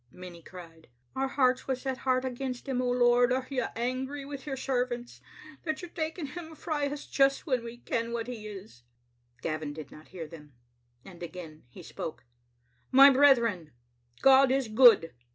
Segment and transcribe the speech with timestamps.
[0.09, 2.81] Many cried," Our hearts was set hard against him.
[2.81, 5.21] O Lord, are you angry wi' your servants
[5.61, 8.81] that you're taking him frae us just when we ken what he isf"
[9.43, 10.53] Gavin did not hear them,
[11.05, 12.25] and again he spoke:"
[12.91, 13.73] My brethren,
[14.23, 15.13] God is good.